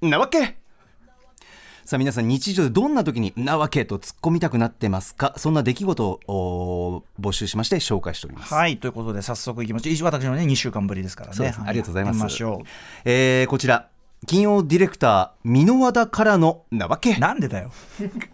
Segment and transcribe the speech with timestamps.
[0.00, 0.56] なわけ。
[1.84, 5.32] さあ皆さん日常でどんな時になわけと突っ込みたくなってますか？
[5.38, 8.52] そんな出来事を募集しまして紹介しております。
[8.52, 10.04] はいということで早速いきましょう。
[10.04, 12.66] 私のね2週間ぶりですからね、ありがとうございます、ましょう。
[13.06, 13.88] えー、こちら
[14.26, 17.16] 金曜ディレクター箕輪田からのなわけ。
[17.16, 17.70] なんでだよ。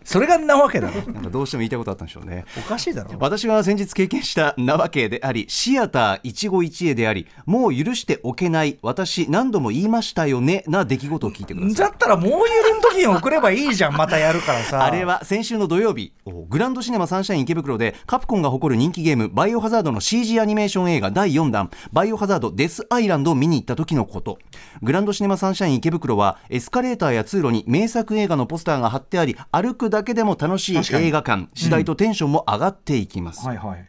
[0.03, 1.13] それがなわけだろ。
[1.13, 2.45] なんかどうしても言いたいことあったんでしょうね。
[2.59, 3.11] おかしいだろ。
[3.21, 11.75] 私が先日経験したなわけでありシアター一期一会でありもう許しておけない私何度も言いましたよねな出来事を聞いてください。
[11.77, 14.85] だったらもう許ん時に送ればいいじゃんまたやるからさ。
[14.85, 16.13] あれは先週の土曜日
[16.49, 24.39] グランドシネマサンシャイン池袋でカプコンが誇る人気ゲームバイオハザードの CG アニメーション映画第4弾バイオハザードデスアイランドを見に行った時のこと。
[24.83, 31.49] グランドシネマサンシャイン池袋はエスカレーターや通路に名作映画のポスターが貼ってあり歩くだけでも楽しい映画館。
[31.55, 33.87] 次第とテンションも上がっていきます、はいはい。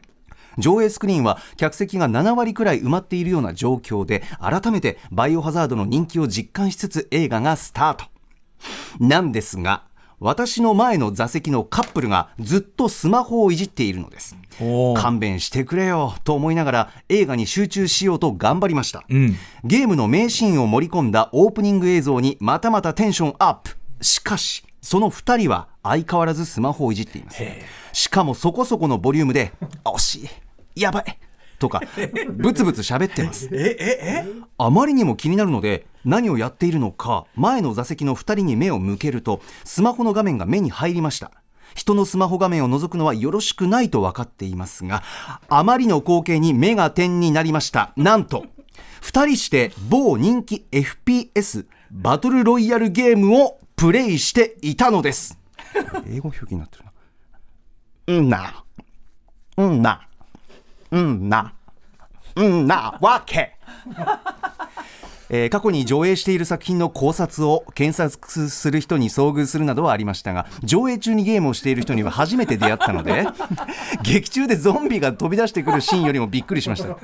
[0.57, 8.05] 上映スクリーンは客席が7割くらい埋まっているような状況で改めてバイオハザードの人気を実感しつつ映画がスタート。
[8.99, 9.83] なんですが
[10.25, 14.35] 私の前の座席のカップルがずっとスマホをいじっているのです。
[14.97, 19.35] 勘弁してくれよと思いながら映画に集中しようと頑張りました、ん。
[19.63, 23.77] ゲームの名シーンを盛り込んだオープニング映像にまたまたテンションアップ。
[24.01, 27.43] しかしその2人は相変わらずスマホをいじっています。
[27.93, 29.53] しかもそこそこのボリュームで
[29.83, 30.29] 惜し
[30.75, 31.19] いやばい
[31.59, 31.83] とか
[32.33, 33.47] ブツブツ喋ってます。
[34.57, 41.31] あまりにも気になるので何をやっているのか前の座席の2人に目を向けるとスマホの画面が目に入りました。
[41.73, 45.03] 人のスマホ画面を覗くのはよろしくないと分かっていますが
[45.49, 47.91] あまりの光景に目が点になりました。
[47.97, 48.45] なんと
[49.01, 55.37] 2人して某人気 FPS バトルロイヤルゲームをプレイしていたのです。
[56.07, 56.91] 英語表記になってるな。
[58.07, 58.63] うんな。
[59.57, 60.07] うんな。
[60.91, 61.53] うんな。
[62.35, 62.97] うんな。
[63.01, 63.55] わけ
[65.29, 73.25] えー過去に上映している作品の考察を検索する人に遭遇するなどはありましたが上映中にゲームをしている人には初めて出会ったので
[74.03, 76.97] 劇中でゾンビが飛び出してくるシーンよりもびっくりしました。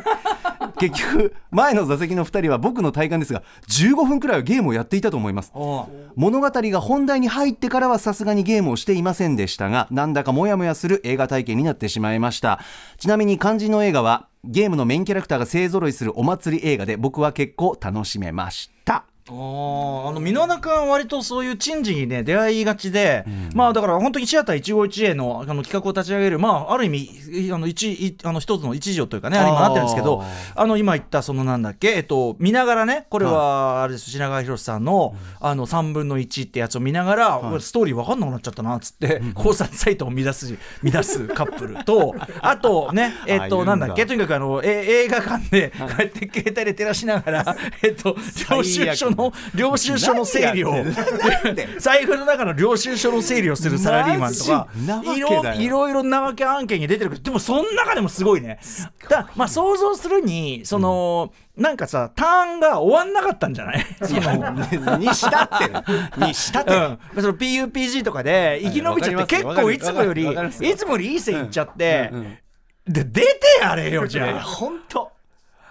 [0.81, 5.51] 結局前の座席の2人は僕の体感ですが15分くらいはゲームをやっていたと思います。
[5.53, 12.59] お物語が本題に入ってからはさすがにゲームをしていませんでしたがなんだかモヤモヤする映画体験になってしまいました。
[12.97, 30.23] ちなみに肝心の映画はゲームのメインキャラクターが勢ぞろいするお祭り映画で僕は結構楽しめましたあーあの箕輪田君は割とそういう珍事にね出会いがちで、まあだから本当にシアター一期一会のあの企画を立ち上げるまあある意味あの一いあの一つの一助というかねあれ今なってるんですけど
[30.55, 48.15] あの今言ったそのなんだっけえっと見ながらねこれはあれです品川博さんのあの3分の1ってやつを見ながら、俺ストーリー分かんなくなっちゃったなっつって、考察サイトを乱す 乱すカップルとあとね えっとなんだっけとにかくあのえ 映画館でこうやって携帯で照らしながらえっと
[48.49, 50.73] 領収書の領収書の整理を。
[51.79, 54.67] 財布の中の領収書の整理をするサラリーマンとか
[55.16, 55.67] いろい。
[55.67, 57.11] ろいろなわけ案件に出てる。
[57.11, 58.59] けどでもその中でもすごいね。
[59.09, 63.85] だまあ想像するにその、なんかさターンが終わんなかったんじゃない？
[64.99, 65.72] にしたって
[66.25, 72.38] にしたって、うん、その PUPG とかで生き延びちゃって、はい結構いつもよりいつもよりいい線いっちゃって、うんうん
[72.88, 73.29] で出て
[73.61, 74.41] やれよじゃあ。
[74.41, 75.10] 本当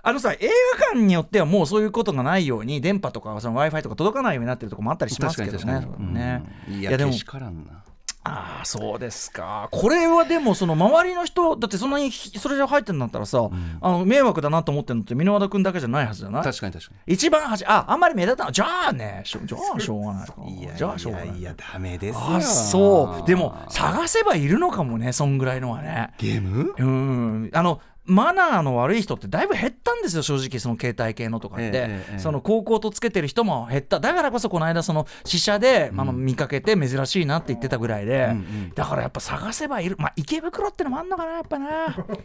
[0.02, 0.38] あのさ映
[0.78, 5.86] 画館によってはもうそういうことがないように電波とか w i f i とか届かないようになってるとこもあったりしますけどね。
[5.98, 6.42] ね。
[6.68, 6.74] うん。
[6.74, 7.82] いいやでもやけしからんな。
[8.22, 9.68] ああそうですか。
[9.72, 13.48] これはでもその周りの人だってそんなにひそれじゃ入ってんだったらさ、
[13.80, 16.42] あの迷惑だなと思ってるのって箕輪田君だけじゃないはずじゃない？
[16.44, 18.52] 確かに確か一番端ああんまり目立たない。
[18.52, 21.38] じゃあねじゃあ しょうがないかにいやじゃあしょうがない。
[21.38, 22.20] いやダメですよ。
[22.36, 23.26] あそう。
[23.26, 26.10] でも探せばいるのかもねそんぐらいのはね。
[26.18, 26.74] ゲーム？
[26.76, 27.50] うん。
[27.54, 31.70] あのマナーの悪い人ってだいぶ減ったんですよ正直その携帯系のとかって、ええ
[32.12, 34.00] ええその高校とつけてる人も減った。
[34.00, 39.94] だからこそこの間その試写で、あの見かけて珍しいなって言ってたぐらいで、んだからやっぱ探せばいる。
[39.98, 41.68] まあ池袋ってのもあんのかなやっぱな、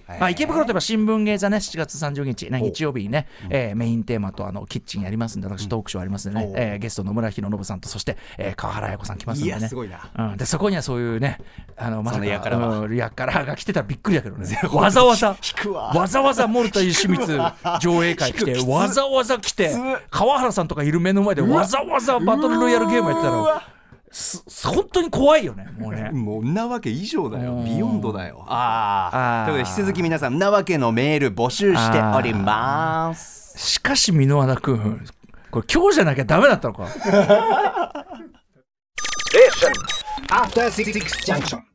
[0.10, 9.68] えまあ、池袋といえば新聞芸座ね7月30日、ね、日曜日にね、えーメインテーマとあのキッチンやりますんで私トークショーありますんでね、えーゲスト野村弘信さんとそして、えー川原綾子さん来ますんでね。
[9.70, 10.10] すごいな。
[10.18, 11.40] うん、でそこにはそういうね
[11.78, 12.80] あのまさかやからは。
[12.80, 14.60] うんやからが来てたらびっくりだけどね。
[14.72, 15.36] わざわざ。
[15.56, 15.94] くわ。
[15.94, 19.76] わざわざ森田義満 上映会来てわざわざ来て
[20.10, 21.66] 川原さんとかいる目の前でわ。
[21.66, 23.76] ざわざバトルロイヤルゲームやってたら
[24.12, 26.10] す本当に怖いよねもうね。
[26.16, 27.56] もうなわけ以上だよ。
[27.56, 27.66] うん。
[27.66, 28.46] ビヨンドだよ。
[28.48, 33.58] ああということで引き続き皆さんなわけのメール募集しております。
[33.60, 35.06] しかし箕輪田君
[35.52, 36.88] これ今日じゃなきゃダメだったのか。
[40.30, 40.94] After Six
[41.26, 41.75] Junction.